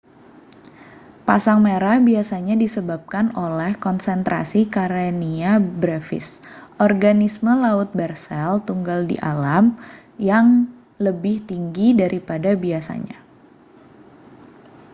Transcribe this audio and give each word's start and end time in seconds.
pasang 1.29 1.59
merah 1.67 1.97
biasanya 2.09 2.55
disebabkan 2.63 3.25
oleh 3.45 3.71
konsentrasi 3.85 4.61
karenia 4.75 5.51
brevis 5.81 6.27
organisme 6.85 7.53
laut 7.63 7.89
bersel 7.99 8.51
tunggal 8.67 8.99
di 9.11 9.17
alam 9.31 9.65
yang 10.29 10.47
lebih 11.05 11.35
tinggi 11.49 11.87
daripada 12.01 12.51
biasanya 12.65 13.17